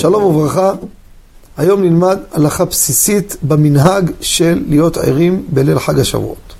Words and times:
שלום 0.00 0.24
וברכה, 0.24 0.72
היום 1.56 1.82
נלמד 1.82 2.18
הלכה 2.32 2.64
בסיסית 2.64 3.36
במנהג 3.42 4.10
של 4.20 4.64
להיות 4.68 4.96
ערים 4.96 5.46
בליל 5.52 5.78
חג 5.78 5.98
השבועות. 5.98 6.54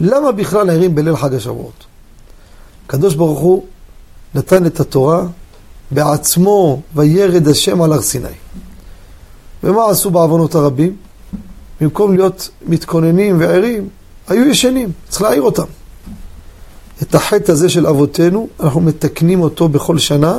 למה 0.00 0.32
בכלל 0.32 0.70
ערים 0.70 0.94
בליל 0.94 1.16
חג 1.16 1.34
השבועות? 1.34 1.84
הקדוש 2.86 3.14
ברוך 3.14 3.38
הוא 3.38 3.64
נתן 4.34 4.66
את 4.66 4.80
התורה 4.80 5.26
בעצמו 5.90 6.80
וירד 6.94 7.48
השם 7.48 7.82
על 7.82 7.92
הר 7.92 8.02
סיני. 8.02 8.28
ומה 9.64 9.90
עשו 9.90 10.10
בעוונות 10.10 10.54
הרבים? 10.54 10.96
במקום 11.80 12.16
להיות 12.16 12.50
מתכוננים 12.66 13.40
וערים, 13.40 13.88
היו 14.28 14.46
ישנים, 14.46 14.92
צריך 15.08 15.22
להעיר 15.22 15.42
אותם. 15.42 15.66
את 17.02 17.14
החטא 17.14 17.52
הזה 17.52 17.68
של 17.68 17.86
אבותינו, 17.86 18.48
אנחנו 18.60 18.80
מתקנים 18.80 19.40
אותו 19.40 19.68
בכל 19.68 19.98
שנה, 19.98 20.38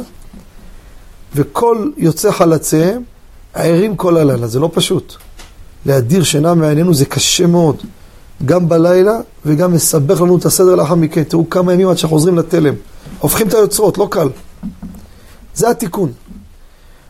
וכל 1.35 1.89
יוצא 1.97 2.31
חלציהם 2.31 3.03
ערים 3.53 3.95
כל 3.95 4.17
הלילה, 4.17 4.47
זה 4.47 4.59
לא 4.59 4.69
פשוט. 4.73 5.15
להדיר 5.85 6.23
שינה 6.23 6.53
מעינינו 6.53 6.93
זה 6.93 7.05
קשה 7.05 7.47
מאוד, 7.47 7.75
גם 8.45 8.69
בלילה 8.69 9.19
וגם 9.45 9.73
מסבך 9.73 10.21
לנו 10.21 10.37
את 10.37 10.45
הסדר 10.45 10.75
לאחר 10.75 10.95
מכן. 10.95 11.23
תראו 11.23 11.49
כמה 11.49 11.73
ימים 11.73 11.87
עד 11.87 11.97
שחוזרים 11.97 12.37
לתלם. 12.37 12.73
הופכים 13.19 13.47
את 13.47 13.53
היוצרות, 13.53 13.97
לא 13.97 14.07
קל. 14.11 14.29
זה 15.55 15.69
התיקון. 15.69 16.11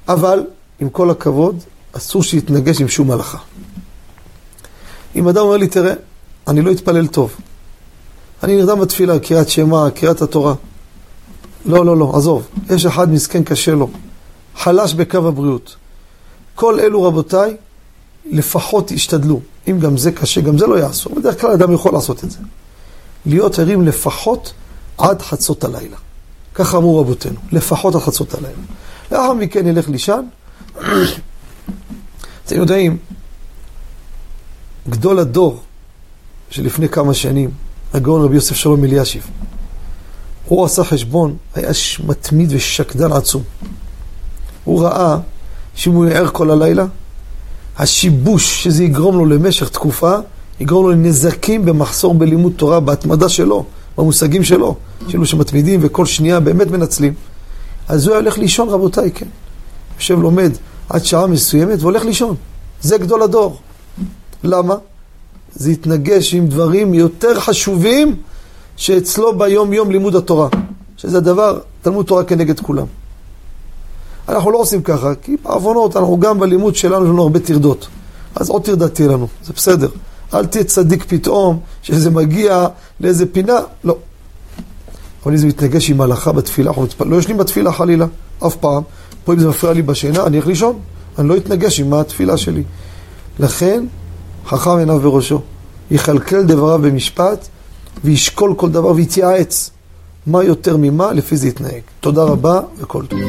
אבל, 0.07 0.43
עם 0.79 0.89
כל 0.89 1.09
הכבוד, 1.09 1.59
אסור 1.93 2.23
שיתנגש 2.23 2.81
עם 2.81 2.87
שום 2.87 3.11
הלכה. 3.11 3.37
אם 5.15 5.27
אדם 5.27 5.41
אומר 5.41 5.57
לי, 5.57 5.67
תראה, 5.67 5.93
אני 6.47 6.61
לא 6.61 6.71
אתפלל 6.71 7.07
טוב. 7.07 7.35
אני 8.43 8.55
נרדם 8.55 8.79
בתפילה, 8.79 9.19
קריאת 9.19 9.49
שמע, 9.49 9.89
קריאת 9.89 10.21
התורה. 10.21 10.53
לא, 11.65 11.85
לא, 11.85 11.97
לא, 11.97 12.11
עזוב. 12.15 12.47
יש 12.69 12.85
אחד 12.85 13.11
מסכן 13.11 13.43
קשה 13.43 13.71
לו, 13.71 13.89
חלש 14.55 14.93
בקו 14.93 15.27
הבריאות. 15.27 15.75
כל 16.55 16.79
אלו, 16.79 17.03
רבותיי, 17.03 17.55
לפחות 18.25 18.91
ישתדלו. 18.91 19.39
אם 19.67 19.79
גם 19.79 19.97
זה 19.97 20.11
קשה, 20.11 20.41
גם 20.41 20.57
זה 20.57 20.67
לא 20.67 20.79
יעשו. 20.79 21.09
בדרך 21.09 21.41
כלל 21.41 21.51
אדם 21.51 21.73
יכול 21.73 21.93
לעשות 21.93 22.23
את 22.23 22.31
זה. 22.31 22.39
להיות 23.25 23.59
ערים 23.59 23.87
לפחות 23.87 24.53
עד 24.97 25.21
חצות 25.21 25.63
הלילה. 25.63 25.97
ככה 26.53 26.77
אמרו 26.77 26.99
רבותינו, 26.99 27.39
לפחות 27.51 27.95
עד 27.95 28.01
חצות 28.01 28.33
הלילה. 28.33 28.61
לאחר 29.11 29.33
מכן 29.33 29.67
נלך 29.67 29.89
לישן. 29.89 30.21
אתם 32.45 32.55
יודעים, 32.55 32.97
גדול 34.89 35.19
הדור 35.19 35.61
שלפני 36.49 36.89
כמה 36.89 37.13
שנים, 37.13 37.51
הגאון 37.93 38.21
רבי 38.21 38.35
יוסף 38.35 38.55
שלום 38.55 38.83
אלישיב, 38.83 39.27
הוא 40.45 40.65
עשה 40.65 40.83
חשבון, 40.83 41.37
היה 41.55 41.71
מתמיד 42.07 42.49
ושקדן 42.51 43.11
עצום. 43.11 43.43
הוא 44.63 44.81
ראה 44.81 45.17
שאם 45.75 45.93
הוא 45.93 46.05
יער 46.05 46.27
כל 46.27 46.51
הלילה, 46.51 46.85
השיבוש 47.77 48.63
שזה 48.63 48.83
יגרום 48.83 49.17
לו 49.17 49.25
למשך 49.25 49.69
תקופה, 49.69 50.15
יגרום 50.59 50.85
לו 50.85 50.91
לנזקים 50.91 51.65
במחסור 51.65 52.13
בלימוד 52.13 52.53
תורה, 52.55 52.79
בהתמדה 52.79 53.29
שלו, 53.29 53.65
במושגים 53.97 54.43
שלו, 54.43 54.75
שאלו 55.07 55.25
שמתמידים 55.25 55.79
וכל 55.83 56.05
שנייה 56.05 56.39
באמת 56.39 56.67
מנצלים. 56.67 57.13
אז 57.87 58.07
הוא 58.07 58.13
היה 58.13 58.21
הולך 58.21 58.37
לישון, 58.37 58.69
רבותיי, 58.69 59.11
כן. 59.11 59.25
יושב 59.97 60.19
לומד 60.19 60.51
עד 60.89 61.05
שעה 61.05 61.27
מסוימת 61.27 61.81
והולך 61.81 62.05
לישון. 62.05 62.35
זה 62.81 62.97
גדול 62.97 63.21
הדור. 63.21 63.59
למה? 64.43 64.75
זה 65.55 65.71
יתנגש 65.71 66.33
עם 66.33 66.47
דברים 66.47 66.93
יותר 66.93 67.39
חשובים 67.39 68.15
שאצלו 68.77 69.37
ביום 69.37 69.73
יום 69.73 69.91
לימוד 69.91 70.15
התורה. 70.15 70.47
שזה 70.97 71.17
הדבר, 71.17 71.59
תלמוד 71.81 72.05
תורה 72.05 72.23
כנגד 72.23 72.59
כולם. 72.59 72.85
אנחנו 74.29 74.51
לא 74.51 74.57
עושים 74.57 74.81
ככה, 74.81 75.15
כי 75.15 75.35
בעוונות, 75.43 75.97
אנחנו 75.97 76.19
גם 76.19 76.39
בלימוד 76.39 76.75
שלנו, 76.75 77.05
יש 77.05 77.09
לנו 77.09 77.21
הרבה 77.21 77.39
טרדות. 77.39 77.87
אז 78.35 78.49
עוד 78.49 78.63
טרדה 78.63 78.89
תהיה 78.89 79.07
לנו, 79.07 79.27
זה 79.43 79.53
בסדר. 79.55 79.89
אל 80.33 80.45
תהיה 80.45 80.63
צדיק 80.63 81.05
פתאום, 81.07 81.59
שזה 81.83 82.09
מגיע 82.09 82.67
לאיזה 82.99 83.25
פינה, 83.25 83.59
לא. 83.83 83.95
אבל 85.23 85.31
אם 85.31 85.37
זה 85.37 85.47
מתנגש 85.47 85.89
עם 85.89 86.01
הלכה 86.01 86.31
בתפילה, 86.31 86.69
אנחנו. 86.69 86.85
לא 87.05 87.15
ישנים 87.15 87.37
בתפילה 87.37 87.71
חלילה, 87.71 88.05
אף 88.47 88.55
פעם. 88.55 88.83
פה 89.25 89.33
אם 89.33 89.39
זה 89.39 89.49
מפריע 89.49 89.73
לי 89.73 89.81
בשינה, 89.81 90.25
אני 90.25 90.37
אלך 90.37 90.47
לישון. 90.47 90.79
אני 91.19 91.27
לא 91.27 91.37
אתנגש 91.37 91.79
עם 91.79 91.93
התפילה 91.93 92.37
שלי. 92.37 92.63
לכן, 93.39 93.85
חכם 94.45 94.77
עיניו 94.77 94.99
בראשו. 94.99 95.41
יכלכל 95.91 96.43
דבריו 96.43 96.79
במשפט, 96.79 97.47
וישקול 98.03 98.53
כל 98.57 98.69
דבר 98.69 98.91
ויתייעץ. 98.91 99.71
מה 100.27 100.43
יותר 100.43 100.77
ממה, 100.77 101.13
לפי 101.13 101.37
זה 101.37 101.47
יתנהג. 101.47 101.81
תודה 101.99 102.23
רבה 102.23 102.59
וכל 102.79 103.05
טוב. 103.05 103.19